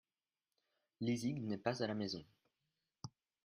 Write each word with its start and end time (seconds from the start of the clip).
Lizig 1.01 1.43
n'est 1.43 1.59
pas 1.59 1.83
à 1.83 1.85
la 1.85 1.93
maison. 1.93 2.25